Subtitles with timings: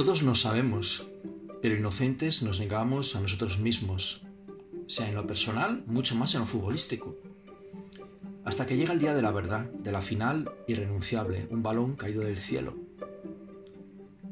[0.00, 1.10] Todos nos sabemos,
[1.60, 4.22] pero inocentes nos negamos a nosotros mismos,
[4.86, 7.18] sea en lo personal, mucho más en lo futbolístico.
[8.46, 12.22] Hasta que llega el día de la verdad, de la final irrenunciable, un balón caído
[12.22, 12.78] del cielo.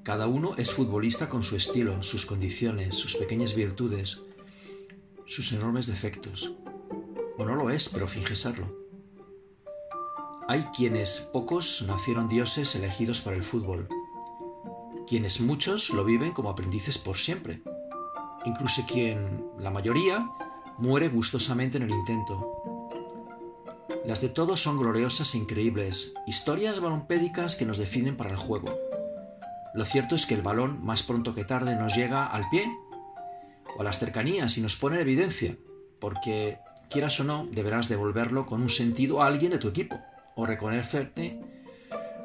[0.05, 4.25] Cada uno es futbolista con su estilo, sus condiciones, sus pequeñas virtudes,
[5.27, 6.55] sus enormes defectos.
[7.37, 8.75] O no lo es, pero finge serlo.
[10.49, 13.87] Hay quienes, pocos, nacieron dioses elegidos para el fútbol,
[15.09, 17.63] quienes muchos lo viven como aprendices por siempre,
[18.45, 20.29] incluso quien, la mayoría,
[20.77, 22.93] muere gustosamente en el intento.
[24.05, 28.79] Las de todos son gloriosas e increíbles, historias balompédicas que nos definen para el juego.
[29.75, 32.71] Lo cierto es que el balón, más pronto que tarde, nos llega al pie
[33.77, 35.57] o a las cercanías y nos pone en evidencia,
[36.01, 36.59] porque,
[36.91, 39.99] quieras o no, deberás devolverlo con un sentido a alguien de tu equipo
[40.37, 41.41] o reconocerte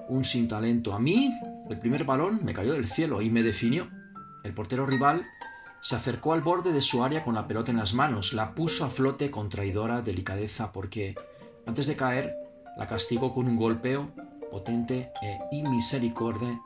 [0.09, 0.93] un sin talento.
[0.93, 1.34] A mí,
[1.69, 3.89] el primer balón me cayó del cielo y me definió.
[4.44, 5.25] El portero rival
[5.81, 8.86] se acercó al borde de su área con la pelota en las manos, la puso
[8.86, 11.16] a flote con traidora delicadeza porque,
[11.66, 12.36] antes de caer,
[12.78, 14.11] la castigó con un golpeo
[14.50, 16.61] potente e inmisericordia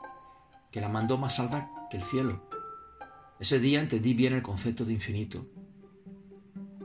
[0.70, 2.42] que la mandó más alta que el cielo.
[3.40, 5.46] Ese día entendí bien el concepto de infinito.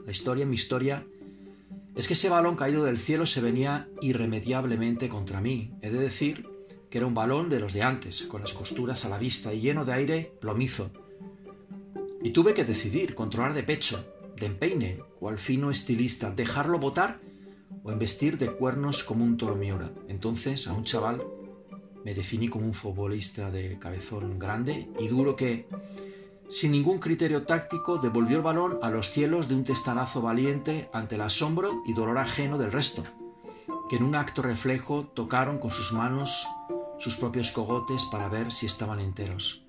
[0.05, 1.05] La historia, mi historia,
[1.95, 5.71] es que ese balón caído del cielo se venía irremediablemente contra mí.
[5.81, 6.47] He de decir
[6.89, 9.61] que era un balón de los de antes, con las costuras a la vista y
[9.61, 10.91] lleno de aire plomizo.
[12.21, 14.07] Y tuve que decidir, controlar de pecho,
[14.39, 17.19] de empeine, cual fino estilista, dejarlo botar
[17.83, 19.91] o embestir de cuernos como un toro miura.
[20.07, 21.23] Entonces, a un chaval
[22.03, 25.67] me definí como un futbolista de cabezón grande y duro que,
[26.53, 31.15] sin ningún criterio táctico, devolvió el balón a los cielos de un testarazo valiente ante
[31.15, 33.03] el asombro y dolor ajeno del resto,
[33.89, 36.47] que en un acto reflejo tocaron con sus manos
[36.99, 39.65] sus propios cogotes para ver si estaban enteros.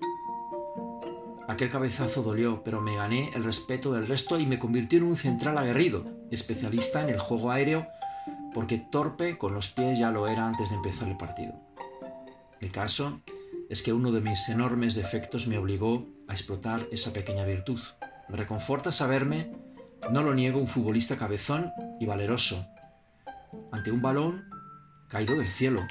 [1.47, 5.15] Aquel cabezazo dolió, pero me gané el respeto del resto y me convirtió en un
[5.15, 7.87] central aguerrido, especialista en el juego aéreo,
[8.53, 11.53] porque torpe con los pies ya lo era antes de empezar el partido.
[12.61, 13.21] El caso
[13.69, 17.79] es que uno de mis enormes defectos me obligó a explotar esa pequeña virtud.
[18.29, 19.51] Me reconforta saberme,
[20.11, 22.67] no lo niego, un futbolista cabezón y valeroso,
[23.71, 24.45] ante un balón
[25.09, 25.85] caído del cielo,